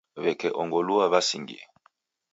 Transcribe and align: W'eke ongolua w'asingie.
W'eke 0.21 0.49
ongolua 0.61 1.05
w'asingie. 1.11 1.61